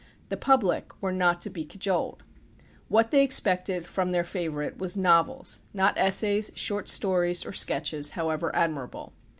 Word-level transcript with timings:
The 0.29 0.35
public 0.35 0.99
were 0.99 1.11
not 1.11 1.41
to 1.43 1.51
be 1.51 1.63
cajoled. 1.63 2.23
What 2.87 3.11
they 3.11 3.21
expected 3.23 3.85
from 3.85 4.11
their 4.11 4.23
favourite 4.23 4.79
was 4.79 4.97
novels, 4.97 5.61
not 5.75 5.95
essays, 5.95 6.51
short 6.55 6.89
stories, 6.89 7.45
or 7.45 7.53
sketches, 7.53 8.09
however 8.17 8.49
admirable. 8.55 9.13